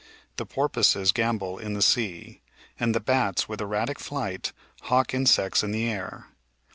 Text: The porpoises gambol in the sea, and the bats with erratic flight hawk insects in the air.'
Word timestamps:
The 0.37 0.47
porpoises 0.47 1.11
gambol 1.11 1.59
in 1.59 1.73
the 1.73 1.81
sea, 1.83 2.41
and 2.79 2.95
the 2.95 2.99
bats 2.99 3.47
with 3.47 3.61
erratic 3.61 3.99
flight 3.99 4.51
hawk 4.85 5.13
insects 5.13 5.61
in 5.61 5.69
the 5.69 5.87
air.' 5.87 6.25